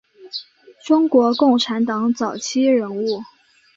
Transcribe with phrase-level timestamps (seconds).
[0.83, 3.21] 中国共产党早期人物。